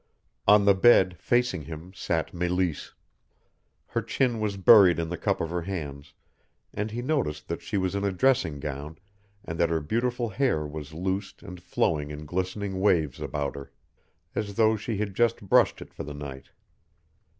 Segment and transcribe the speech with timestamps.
[0.47, 2.95] On the bed, facing him, sat Meleese.
[3.85, 6.15] Her chin was buried in the cup of her hands,
[6.73, 8.97] and he noticed that she was in a dressing gown
[9.45, 13.71] and that her beautiful hair was loosed and flowing in glistening waves about her,
[14.33, 16.49] as though she had just brushed it for the night.